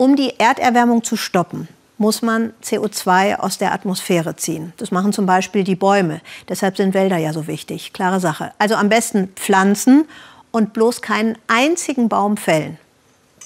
Um 0.00 0.16
die 0.16 0.40
Erderwärmung 0.40 1.04
zu 1.04 1.18
stoppen, 1.18 1.68
muss 1.98 2.22
man 2.22 2.54
CO2 2.64 3.36
aus 3.36 3.58
der 3.58 3.74
Atmosphäre 3.74 4.34
ziehen. 4.34 4.72
Das 4.78 4.92
machen 4.92 5.12
zum 5.12 5.26
Beispiel 5.26 5.62
die 5.62 5.76
Bäume. 5.76 6.22
Deshalb 6.48 6.78
sind 6.78 6.94
Wälder 6.94 7.18
ja 7.18 7.34
so 7.34 7.46
wichtig. 7.46 7.92
Klare 7.92 8.18
Sache. 8.18 8.52
Also 8.56 8.76
am 8.76 8.88
besten 8.88 9.28
pflanzen 9.36 10.06
und 10.52 10.72
bloß 10.72 11.02
keinen 11.02 11.36
einzigen 11.48 12.08
Baum 12.08 12.38
fällen. 12.38 12.78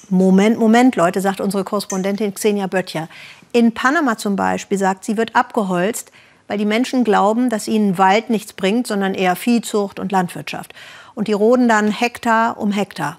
Moment, 0.07 0.57
Moment, 0.57 0.95
Leute, 0.95 1.19
sagt 1.19 1.41
unsere 1.41 1.65
Korrespondentin 1.65 2.33
Xenia 2.33 2.67
Böttcher. 2.67 3.09
In 3.51 3.73
Panama 3.73 4.17
zum 4.17 4.37
Beispiel 4.37 4.77
sagt 4.77 5.03
sie, 5.03 5.17
wird 5.17 5.35
abgeholzt, 5.35 6.13
weil 6.47 6.57
die 6.57 6.63
Menschen 6.63 7.03
glauben, 7.03 7.49
dass 7.49 7.67
ihnen 7.67 7.97
Wald 7.97 8.29
nichts 8.29 8.53
bringt, 8.53 8.87
sondern 8.87 9.13
eher 9.13 9.35
Viehzucht 9.35 9.99
und 9.99 10.13
Landwirtschaft. 10.13 10.73
Und 11.15 11.27
die 11.27 11.33
roden 11.33 11.67
dann 11.67 11.91
Hektar 11.91 12.57
um 12.57 12.71
Hektar. 12.71 13.17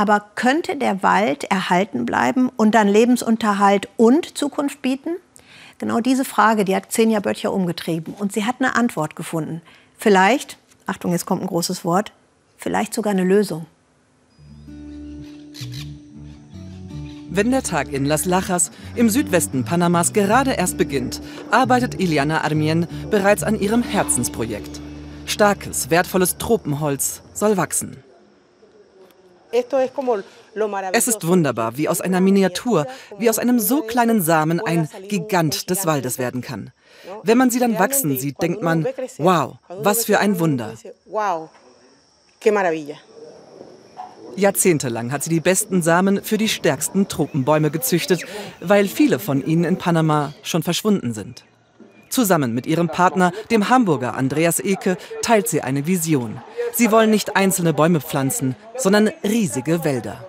Aber 0.00 0.24
könnte 0.34 0.76
der 0.76 1.02
Wald 1.02 1.44
erhalten 1.44 2.06
bleiben 2.06 2.48
und 2.56 2.74
dann 2.74 2.88
Lebensunterhalt 2.88 3.90
und 3.98 4.38
Zukunft 4.38 4.80
bieten? 4.80 5.10
Genau 5.76 6.00
diese 6.00 6.24
Frage, 6.24 6.64
die 6.64 6.74
hat 6.74 6.88
Xenia 6.88 7.20
Böttcher 7.20 7.52
umgetrieben. 7.52 8.14
Und 8.14 8.32
sie 8.32 8.46
hat 8.46 8.56
eine 8.60 8.76
Antwort 8.76 9.14
gefunden. 9.14 9.60
Vielleicht, 9.98 10.56
Achtung, 10.86 11.12
jetzt 11.12 11.26
kommt 11.26 11.42
ein 11.42 11.48
großes 11.48 11.84
Wort, 11.84 12.12
vielleicht 12.56 12.94
sogar 12.94 13.10
eine 13.10 13.24
Lösung. 13.24 13.66
Wenn 17.28 17.50
der 17.50 17.62
Tag 17.62 17.92
in 17.92 18.06
Las 18.06 18.24
Lajas 18.24 18.70
im 18.96 19.10
Südwesten 19.10 19.66
Panamas 19.66 20.14
gerade 20.14 20.52
erst 20.52 20.78
beginnt, 20.78 21.20
arbeitet 21.50 22.00
Iliana 22.00 22.42
Armien 22.42 22.86
bereits 23.10 23.42
an 23.42 23.60
ihrem 23.60 23.82
Herzensprojekt. 23.82 24.80
Starkes, 25.26 25.90
wertvolles 25.90 26.38
Tropenholz 26.38 27.20
soll 27.34 27.58
wachsen. 27.58 28.02
Es 30.92 31.08
ist 31.08 31.26
wunderbar, 31.26 31.76
wie 31.76 31.88
aus 31.88 32.00
einer 32.00 32.20
Miniatur, 32.20 32.86
wie 33.18 33.30
aus 33.30 33.38
einem 33.38 33.58
so 33.58 33.82
kleinen 33.82 34.22
Samen 34.22 34.60
ein 34.60 34.88
Gigant 35.08 35.70
des 35.70 35.86
Waldes 35.86 36.18
werden 36.18 36.40
kann. 36.40 36.72
Wenn 37.22 37.38
man 37.38 37.50
sie 37.50 37.58
dann 37.58 37.78
wachsen 37.78 38.18
sieht, 38.18 38.40
denkt 38.42 38.62
man, 38.62 38.86
wow, 39.18 39.56
was 39.68 40.04
für 40.04 40.18
ein 40.18 40.38
Wunder. 40.38 40.74
Jahrzehntelang 44.36 45.12
hat 45.12 45.24
sie 45.24 45.30
die 45.30 45.40
besten 45.40 45.82
Samen 45.82 46.22
für 46.22 46.38
die 46.38 46.48
stärksten 46.48 47.08
Tropenbäume 47.08 47.70
gezüchtet, 47.70 48.24
weil 48.60 48.86
viele 48.88 49.18
von 49.18 49.44
ihnen 49.44 49.64
in 49.64 49.76
Panama 49.76 50.32
schon 50.42 50.62
verschwunden 50.62 51.12
sind. 51.12 51.44
Zusammen 52.08 52.54
mit 52.54 52.66
ihrem 52.66 52.88
Partner, 52.88 53.32
dem 53.50 53.68
Hamburger 53.68 54.14
Andreas 54.14 54.60
Eke, 54.60 54.96
teilt 55.22 55.48
sie 55.48 55.62
eine 55.62 55.86
Vision. 55.86 56.40
Sie 56.72 56.90
wollen 56.90 57.10
nicht 57.10 57.36
einzelne 57.36 57.72
Bäume 57.72 58.00
pflanzen, 58.00 58.56
sondern 58.76 59.10
riesige 59.24 59.84
Wälder. 59.84 60.24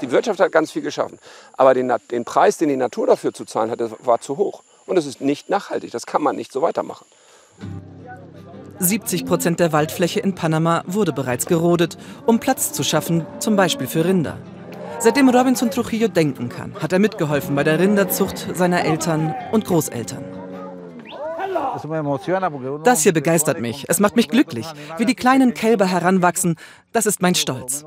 Die 0.00 0.10
Wirtschaft 0.10 0.40
hat 0.40 0.52
ganz 0.52 0.72
viel 0.72 0.82
geschaffen. 0.82 1.18
Aber 1.56 1.74
den, 1.74 1.92
den 2.10 2.24
Preis, 2.24 2.58
den 2.58 2.68
die 2.68 2.76
Natur 2.76 3.06
dafür 3.06 3.32
zu 3.32 3.44
zahlen 3.44 3.70
hat, 3.70 3.80
war 4.04 4.20
zu 4.20 4.36
hoch. 4.36 4.62
Und 4.86 4.96
es 4.96 5.06
ist 5.06 5.20
nicht 5.20 5.48
nachhaltig. 5.48 5.92
Das 5.92 6.06
kann 6.06 6.22
man 6.22 6.36
nicht 6.36 6.52
so 6.52 6.60
weitermachen. 6.60 7.06
70 8.80 9.26
Prozent 9.26 9.60
der 9.60 9.72
Waldfläche 9.72 10.18
in 10.18 10.34
Panama 10.34 10.82
wurde 10.86 11.12
bereits 11.12 11.46
gerodet, 11.46 11.96
um 12.26 12.40
Platz 12.40 12.72
zu 12.72 12.82
schaffen, 12.82 13.24
zum 13.38 13.54
Beispiel 13.54 13.86
für 13.86 14.04
Rinder. 14.04 14.38
Seitdem 14.98 15.28
Robinson 15.28 15.70
Trujillo 15.70 16.08
denken 16.08 16.48
kann, 16.48 16.74
hat 16.80 16.92
er 16.92 16.98
mitgeholfen 16.98 17.54
bei 17.54 17.62
der 17.62 17.78
Rinderzucht 17.78 18.48
seiner 18.54 18.84
Eltern 18.84 19.34
und 19.52 19.64
Großeltern. 19.64 20.41
Das 22.84 23.02
hier 23.02 23.12
begeistert 23.12 23.60
mich. 23.60 23.84
Es 23.88 24.00
macht 24.00 24.16
mich 24.16 24.28
glücklich. 24.28 24.66
Wie 24.98 25.04
die 25.04 25.14
kleinen 25.14 25.54
Kälber 25.54 25.86
heranwachsen, 25.86 26.56
das 26.92 27.06
ist 27.06 27.22
mein 27.22 27.34
Stolz. 27.34 27.84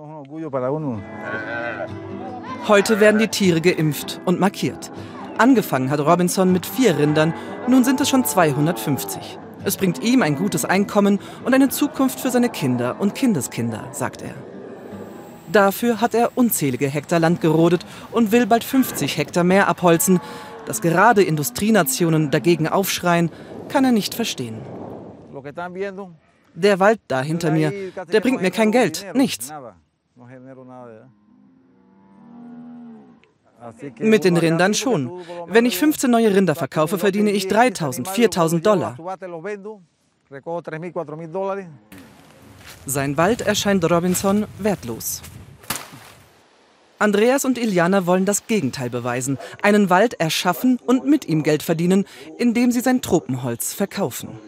Heute 2.68 3.00
werden 3.00 3.20
die 3.20 3.28
Tiere 3.28 3.62
geimpft 3.62 4.22
und 4.26 4.40
markiert. 4.40 4.92
Angefangen 5.38 5.92
hat 5.92 6.00
Robinson 6.00 6.52
mit 6.52 6.66
vier 6.66 6.98
Rindern, 6.98 7.34
nun 7.68 7.84
sind 7.84 8.02
es 8.02 8.10
schon 8.10 8.26
250. 8.26 9.38
Es 9.66 9.78
bringt 9.78 10.04
ihm 10.04 10.22
ein 10.22 10.36
gutes 10.36 10.64
Einkommen 10.64 11.20
und 11.44 11.54
eine 11.54 11.70
Zukunft 11.70 12.20
für 12.20 12.30
seine 12.30 12.50
Kinder 12.50 12.96
und 13.00 13.16
Kindeskinder, 13.16 13.88
sagt 13.92 14.22
er. 14.22 14.34
Dafür 15.52 16.02
hat 16.02 16.14
er 16.14 16.32
unzählige 16.36 16.88
Hektar 16.88 17.20
Land 17.20 17.42
gerodet 17.42 17.86
und 18.12 18.32
will 18.32 18.46
bald 18.46 18.64
50 18.64 19.18
Hektar 19.18 19.44
mehr 19.44 19.68
abholzen. 19.68 20.20
Dass 20.66 20.82
gerade 20.82 21.24
Industrienationen 21.24 22.32
dagegen 22.32 22.68
aufschreien, 22.68 23.30
kann 23.70 23.86
er 23.86 23.92
nicht 23.92 24.16
verstehen. 24.16 24.62
Der 26.54 26.80
Wald 26.80 27.00
da 27.08 27.22
hinter 27.22 27.52
mir, 27.52 27.72
der 28.12 28.22
bringt 28.22 28.42
mir 28.42 28.52
kein 28.52 28.72
Geld, 28.72 29.06
nichts. 29.14 29.52
Mit 34.00 34.24
den 34.24 34.38
Rindern 34.38 34.74
schon. 34.74 35.12
Wenn 35.48 35.66
ich 35.66 35.78
15 35.78 36.10
neue 36.10 36.34
Rinder 36.34 36.56
verkaufe, 36.56 36.98
verdiene 36.98 37.32
ich 37.32 37.48
3000, 37.48 38.08
4000 38.08 38.66
Dollar. 38.66 38.98
Sein 42.86 43.18
Wald 43.18 43.42
erscheint 43.42 43.90
Robinson 43.90 44.46
wertlos. 44.60 45.22
Andreas 46.98 47.46
und 47.46 47.58
Iliana 47.58 48.06
wollen 48.06 48.26
das 48.26 48.48
Gegenteil 48.48 48.90
beweisen, 48.90 49.38
einen 49.62 49.90
Wald 49.90 50.20
erschaffen 50.20 50.80
und 50.86 51.06
mit 51.06 51.28
ihm 51.28 51.44
Geld 51.44 51.64
verdienen, 51.64 52.06
indem 52.38 52.72
sie 52.72 52.80
sein 52.80 53.02
Tropenholz 53.02 53.74
verkaufen. 53.74 54.40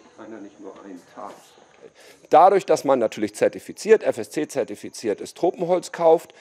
Dadurch, 2.30 2.66
dass 2.66 2.84
man 2.84 3.00
natürlich 3.00 3.36
zertifiziert, 3.36 4.04
FSC-zertifiziertes 4.04 5.34
Tropenholz 5.34 5.92
kauft, 5.92 6.34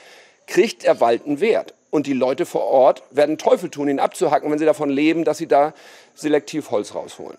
kriegt 0.45 0.83
der 0.83 0.99
Wald 0.99 1.25
einen 1.25 1.39
Wert. 1.39 1.73
Und 1.89 2.07
die 2.07 2.13
Leute 2.13 2.45
vor 2.45 2.65
Ort 2.65 3.03
werden 3.11 3.37
Teufel 3.37 3.69
tun, 3.69 3.87
ihn 3.87 3.99
abzuhacken, 3.99 4.51
wenn 4.51 4.59
sie 4.59 4.65
davon 4.65 4.89
leben, 4.89 5.23
dass 5.23 5.37
sie 5.37 5.47
da 5.47 5.73
selektiv 6.15 6.71
Holz 6.71 6.93
rausholen. 6.93 7.37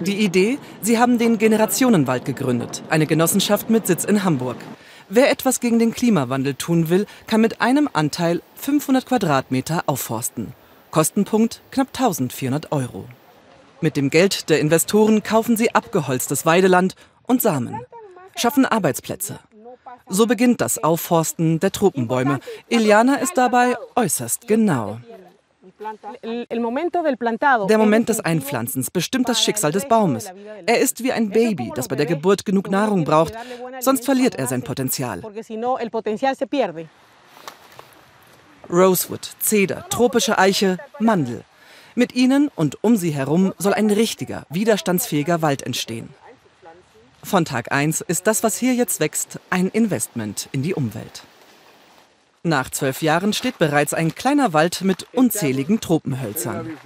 Die 0.00 0.24
Idee, 0.24 0.58
sie 0.82 0.98
haben 0.98 1.18
den 1.18 1.38
Generationenwald 1.38 2.24
gegründet, 2.24 2.82
eine 2.88 3.06
Genossenschaft 3.06 3.70
mit 3.70 3.86
Sitz 3.86 4.04
in 4.04 4.24
Hamburg. 4.24 4.56
Wer 5.08 5.30
etwas 5.30 5.60
gegen 5.60 5.78
den 5.78 5.92
Klimawandel 5.92 6.54
tun 6.54 6.88
will, 6.88 7.06
kann 7.26 7.40
mit 7.40 7.60
einem 7.60 7.88
Anteil 7.92 8.42
500 8.56 9.06
Quadratmeter 9.06 9.84
aufforsten. 9.86 10.54
Kostenpunkt 10.90 11.60
knapp 11.70 11.88
1400 11.88 12.72
Euro. 12.72 13.04
Mit 13.80 13.96
dem 13.96 14.08
Geld 14.08 14.48
der 14.48 14.60
Investoren 14.60 15.22
kaufen 15.22 15.56
sie 15.56 15.74
abgeholztes 15.74 16.46
Weideland 16.46 16.94
und 17.24 17.42
Samen, 17.42 17.80
schaffen 18.36 18.64
Arbeitsplätze. 18.64 19.38
So 20.08 20.26
beginnt 20.26 20.60
das 20.60 20.82
Aufforsten 20.82 21.60
der 21.60 21.72
Tropenbäume. 21.72 22.40
Iliana 22.68 23.16
ist 23.16 23.36
dabei 23.36 23.76
äußerst 23.96 24.46
genau. 24.46 25.00
Der 27.68 27.78
Moment 27.78 28.08
des 28.08 28.20
Einpflanzens 28.20 28.90
bestimmt 28.90 29.28
das 29.28 29.42
Schicksal 29.42 29.72
des 29.72 29.86
Baumes. 29.86 30.32
Er 30.66 30.78
ist 30.78 31.02
wie 31.02 31.12
ein 31.12 31.30
Baby, 31.30 31.72
das 31.74 31.88
bei 31.88 31.96
der 31.96 32.06
Geburt 32.06 32.44
genug 32.44 32.70
Nahrung 32.70 33.04
braucht, 33.04 33.34
sonst 33.80 34.04
verliert 34.04 34.34
er 34.36 34.46
sein 34.46 34.62
Potenzial. 34.62 35.22
Rosewood, 38.70 39.30
Zeder, 39.40 39.86
tropische 39.90 40.38
Eiche, 40.38 40.78
Mandel. 40.98 41.44
Mit 41.94 42.14
ihnen 42.14 42.50
und 42.54 42.82
um 42.82 42.96
sie 42.96 43.10
herum 43.10 43.52
soll 43.58 43.74
ein 43.74 43.90
richtiger, 43.90 44.46
widerstandsfähiger 44.50 45.42
Wald 45.42 45.62
entstehen. 45.62 46.08
Von 47.22 47.44
Tag 47.44 47.72
1 47.72 48.02
ist 48.02 48.26
das, 48.26 48.42
was 48.42 48.58
hier 48.58 48.74
jetzt 48.74 49.00
wächst, 49.00 49.38
ein 49.48 49.68
Investment 49.68 50.48
in 50.52 50.62
die 50.62 50.74
Umwelt. 50.74 51.22
Nach 52.46 52.68
zwölf 52.68 53.00
Jahren 53.00 53.32
steht 53.32 53.56
bereits 53.56 53.94
ein 53.94 54.14
kleiner 54.14 54.52
Wald 54.52 54.82
mit 54.82 55.06
unzähligen 55.14 55.80
Tropenhölzern. 55.80 56.76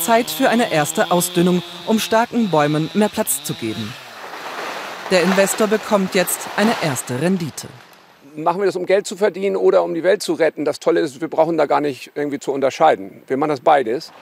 Zeit 0.00 0.28
für 0.28 0.48
eine 0.48 0.72
erste 0.72 1.12
Ausdünnung, 1.12 1.62
um 1.86 2.00
starken 2.00 2.50
Bäumen 2.50 2.90
mehr 2.94 3.08
Platz 3.08 3.44
zu 3.44 3.54
geben. 3.54 3.94
Der 5.12 5.22
Investor 5.22 5.68
bekommt 5.68 6.16
jetzt 6.16 6.40
eine 6.56 6.72
erste 6.82 7.20
Rendite. 7.20 7.68
Machen 8.34 8.60
wir 8.60 8.66
das, 8.66 8.74
um 8.74 8.86
Geld 8.86 9.06
zu 9.06 9.16
verdienen 9.16 9.54
oder 9.54 9.84
um 9.84 9.94
die 9.94 10.02
Welt 10.02 10.20
zu 10.20 10.32
retten? 10.32 10.64
Das 10.64 10.80
Tolle 10.80 10.98
ist, 10.98 11.20
wir 11.20 11.28
brauchen 11.28 11.56
da 11.56 11.66
gar 11.66 11.80
nicht 11.80 12.10
irgendwie 12.16 12.40
zu 12.40 12.50
unterscheiden. 12.50 13.22
Wir 13.28 13.36
machen 13.36 13.50
das 13.50 13.60
beides. 13.60 14.12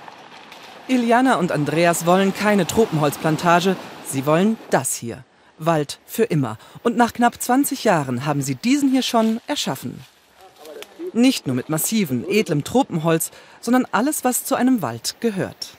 Iliana 0.89 1.37
und 1.37 1.51
Andreas 1.51 2.05
wollen 2.05 2.35
keine 2.35 2.67
Tropenholzplantage, 2.67 3.77
sie 4.05 4.27
wollen 4.27 4.59
das 4.69 4.95
hier. 4.95 5.25
Wald 5.67 6.01
für 6.07 6.25
immer. 6.25 6.59
Und 6.83 6.97
nach 6.97 7.13
knapp 7.13 7.41
20 7.41 7.85
Jahren 7.85 8.27
haben 8.27 8.43
sie 8.43 8.55
diesen 8.55 8.91
hier 8.91 9.03
schon 9.03 9.41
erschaffen. 9.47 10.01
Nicht 11.13 11.47
nur 11.47 11.57
mit 11.57 11.69
massivem, 11.69 12.25
edlem 12.29 12.65
Tropenholz, 12.65 13.31
sondern 13.61 13.87
alles, 13.93 14.25
was 14.25 14.45
zu 14.45 14.55
einem 14.55 14.83
Wald 14.83 15.17
gehört. 15.21 15.77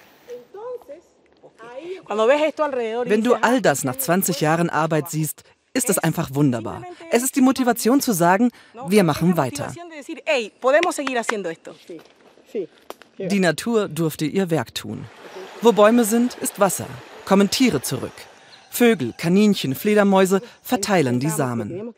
Wenn 3.06 3.24
du 3.24 3.35
all 3.35 3.62
das 3.62 3.83
nach 3.83 3.97
20 3.97 4.41
Jahren 4.41 4.69
Arbeit 4.69 5.09
siehst, 5.09 5.44
ist 5.74 5.89
es 5.89 5.97
einfach 5.97 6.29
wunderbar. 6.33 6.83
Es 7.12 7.24
ist 7.24 7.36
die 7.36 7.41
Motivation 7.41 8.00
zu 8.00 8.13
sagen, 8.13 8.51
wir 8.88 9.03
machen 9.03 9.38
weiter. 9.38 9.74
Die 13.18 13.39
Natur 13.39 13.88
durfte 13.88 14.25
ihr 14.25 14.50
Werk 14.50 14.75
tun. 14.75 15.06
Wo 15.62 15.71
Bäume 15.71 16.03
sind, 16.03 16.36
ist 16.36 16.59
Wasser. 16.59 16.88
Kommen 17.25 17.50
Tiere 17.50 17.81
zurück. 17.81 18.12
Vögel, 18.74 19.14
Kaninchen, 19.16 19.75
Fledermäuse 19.75 20.42
verteilen 20.64 21.20
die 21.20 21.30
Samen. 21.30 21.94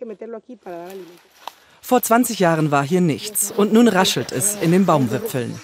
Vor 1.82 2.02
20 2.02 2.40
Jahren 2.40 2.70
war 2.70 2.84
hier 2.84 3.00
nichts 3.00 3.50
und 3.50 3.72
nun 3.72 3.88
raschelt 3.88 4.34
es 4.34 4.58
in 4.62 4.74
den 4.74 4.86
Baumwipfeln. 4.86 5.58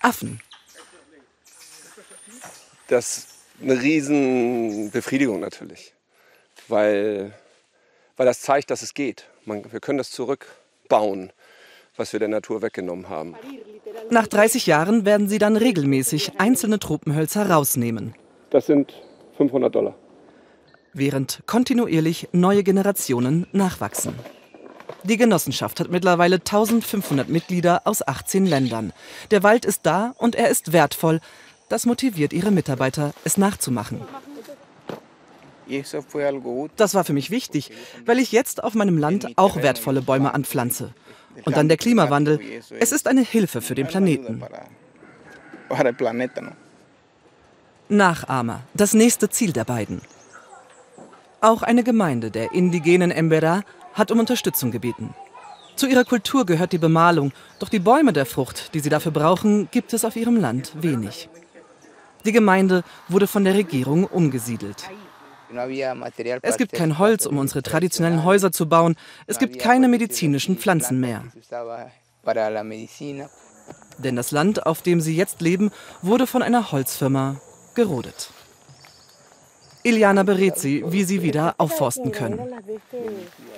Affen. 0.00 0.40
Das 2.86 3.18
ist 3.18 3.28
eine 3.60 3.82
Riesenbefriedigung 3.82 5.40
natürlich, 5.40 5.92
weil, 6.68 7.34
weil 8.16 8.26
das 8.26 8.40
zeigt, 8.40 8.70
dass 8.70 8.82
es 8.82 8.94
geht. 8.94 9.26
Man, 9.44 9.72
wir 9.72 9.80
können 9.80 9.98
das 9.98 10.12
zurückbauen, 10.12 11.32
was 11.96 12.12
wir 12.12 12.20
der 12.20 12.28
Natur 12.28 12.62
weggenommen 12.62 13.08
haben. 13.08 13.34
Nach 14.08 14.28
30 14.28 14.66
Jahren 14.66 15.04
werden 15.04 15.28
sie 15.28 15.38
dann 15.38 15.56
regelmäßig 15.56 16.38
einzelne 16.38 16.78
Tropenhölzer 16.78 17.50
rausnehmen. 17.50 18.14
Das 18.50 18.66
sind 18.66 18.94
500 19.36 19.74
Dollar. 19.74 19.96
Während 20.96 21.42
kontinuierlich 21.46 22.28
neue 22.30 22.62
Generationen 22.62 23.48
nachwachsen. 23.50 24.14
Die 25.02 25.16
Genossenschaft 25.16 25.80
hat 25.80 25.90
mittlerweile 25.90 26.36
1500 26.36 27.28
Mitglieder 27.28 27.82
aus 27.84 28.06
18 28.06 28.46
Ländern. 28.46 28.92
Der 29.32 29.42
Wald 29.42 29.64
ist 29.64 29.80
da 29.82 30.14
und 30.18 30.36
er 30.36 30.48
ist 30.48 30.72
wertvoll. 30.72 31.20
Das 31.68 31.84
motiviert 31.84 32.32
ihre 32.32 32.52
Mitarbeiter, 32.52 33.12
es 33.24 33.36
nachzumachen. 33.36 34.02
Das 36.76 36.94
war 36.94 37.04
für 37.04 37.12
mich 37.12 37.30
wichtig, 37.30 37.72
weil 38.06 38.20
ich 38.20 38.30
jetzt 38.30 38.62
auf 38.62 38.74
meinem 38.74 38.96
Land 38.96 39.36
auch 39.36 39.56
wertvolle 39.56 40.00
Bäume 40.00 40.32
anpflanze. 40.32 40.94
Und 41.44 41.56
dann 41.56 41.68
der 41.68 41.76
Klimawandel. 41.76 42.38
Es 42.78 42.92
ist 42.92 43.08
eine 43.08 43.22
Hilfe 43.22 43.60
für 43.60 43.74
den 43.74 43.88
Planeten. 43.88 44.44
Nachahmer, 47.88 48.62
das 48.74 48.94
nächste 48.94 49.28
Ziel 49.28 49.52
der 49.52 49.64
beiden. 49.64 50.00
Auch 51.44 51.62
eine 51.62 51.84
Gemeinde 51.84 52.30
der 52.30 52.52
indigenen 52.52 53.10
Embera 53.10 53.64
hat 53.92 54.10
um 54.10 54.18
Unterstützung 54.18 54.70
gebeten. 54.70 55.14
Zu 55.76 55.86
ihrer 55.86 56.06
Kultur 56.06 56.46
gehört 56.46 56.72
die 56.72 56.78
Bemalung, 56.78 57.32
doch 57.58 57.68
die 57.68 57.80
Bäume 57.80 58.14
der 58.14 58.24
Frucht, 58.24 58.72
die 58.72 58.80
sie 58.80 58.88
dafür 58.88 59.12
brauchen, 59.12 59.68
gibt 59.70 59.92
es 59.92 60.06
auf 60.06 60.16
ihrem 60.16 60.36
Land 60.36 60.72
wenig. 60.80 61.28
Die 62.24 62.32
Gemeinde 62.32 62.82
wurde 63.08 63.26
von 63.26 63.44
der 63.44 63.52
Regierung 63.52 64.04
umgesiedelt. 64.04 64.88
Es 66.40 66.56
gibt 66.56 66.72
kein 66.72 66.98
Holz, 66.98 67.26
um 67.26 67.36
unsere 67.36 67.62
traditionellen 67.62 68.24
Häuser 68.24 68.50
zu 68.50 68.66
bauen. 68.66 68.96
Es 69.26 69.38
gibt 69.38 69.58
keine 69.58 69.88
medizinischen 69.88 70.56
Pflanzen 70.56 70.98
mehr. 70.98 71.24
Denn 73.98 74.16
das 74.16 74.30
Land, 74.30 74.64
auf 74.64 74.80
dem 74.80 75.02
sie 75.02 75.14
jetzt 75.14 75.42
leben, 75.42 75.72
wurde 76.00 76.26
von 76.26 76.42
einer 76.42 76.72
Holzfirma 76.72 77.36
gerodet. 77.74 78.30
Iliana 79.84 80.22
berät 80.22 80.56
sie, 80.58 80.82
wie 80.88 81.04
sie 81.04 81.22
wieder 81.22 81.54
aufforsten 81.58 82.10
können. 82.10 82.40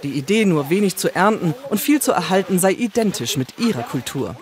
Die 0.02 0.10
Idee, 0.10 0.44
nur 0.44 0.68
wenig 0.70 0.96
zu 0.96 1.14
ernten 1.14 1.54
und 1.70 1.80
viel 1.80 2.02
zu 2.02 2.12
erhalten, 2.12 2.58
sei 2.58 2.72
identisch 2.72 3.36
mit 3.36 3.58
ihrer 3.58 3.84
Kultur. 3.84 4.36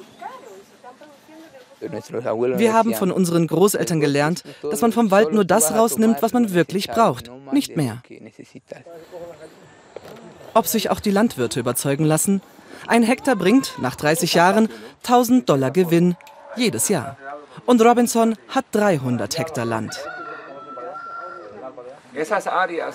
Wir 1.80 2.72
haben 2.72 2.94
von 2.94 3.10
unseren 3.10 3.46
Großeltern 3.46 4.00
gelernt, 4.00 4.44
dass 4.62 4.80
man 4.80 4.92
vom 4.92 5.10
Wald 5.10 5.34
nur 5.34 5.44
das 5.44 5.72
rausnimmt, 5.74 6.22
was 6.22 6.32
man 6.32 6.54
wirklich 6.54 6.88
braucht, 6.88 7.30
nicht 7.52 7.76
mehr. 7.76 8.02
Ob 10.54 10.66
sich 10.66 10.88
auch 10.88 11.00
die 11.00 11.10
Landwirte 11.10 11.60
überzeugen 11.60 12.06
lassen? 12.06 12.40
Ein 12.86 13.02
Hektar 13.02 13.36
bringt 13.36 13.74
nach 13.78 13.96
30 13.96 14.32
Jahren 14.34 14.68
1000 15.02 15.48
Dollar 15.48 15.70
Gewinn 15.70 16.16
jedes 16.56 16.88
Jahr. 16.88 17.18
Und 17.66 17.82
Robinson 17.82 18.36
hat 18.48 18.64
300 18.72 19.38
Hektar 19.38 19.66
Land. 19.66 19.98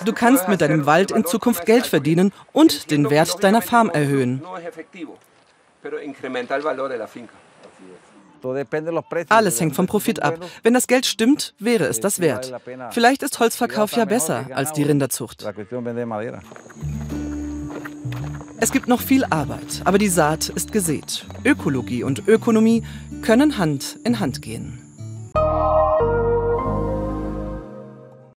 Du 0.04 0.12
kannst 0.12 0.48
mit 0.48 0.60
deinem 0.60 0.86
Wald 0.86 1.10
in 1.10 1.24
Zukunft 1.24 1.66
Geld 1.66 1.86
verdienen 1.86 2.32
und 2.52 2.90
den 2.90 3.10
Wert 3.10 3.42
deiner 3.42 3.62
Farm 3.62 3.90
erhöhen. 3.90 4.42
Alles 9.28 9.60
hängt 9.60 9.76
vom 9.76 9.86
Profit 9.86 10.22
ab. 10.22 10.38
Wenn 10.62 10.74
das 10.74 10.86
Geld 10.86 11.06
stimmt, 11.06 11.54
wäre 11.58 11.84
es 11.84 12.00
das 12.00 12.20
wert. 12.20 12.52
Vielleicht 12.90 13.22
ist 13.22 13.38
Holzverkauf 13.38 13.92
ja 13.92 14.04
besser 14.04 14.46
als 14.54 14.72
die 14.72 14.82
Rinderzucht. 14.82 15.46
Es 18.62 18.72
gibt 18.72 18.88
noch 18.88 19.00
viel 19.00 19.24
Arbeit, 19.24 19.82
aber 19.84 19.98
die 19.98 20.08
Saat 20.08 20.48
ist 20.50 20.72
gesät. 20.72 21.24
Ökologie 21.44 22.04
und 22.04 22.28
Ökonomie 22.28 22.84
können 23.22 23.56
Hand 23.56 23.98
in 24.04 24.20
Hand 24.20 24.42
gehen. 24.42 24.89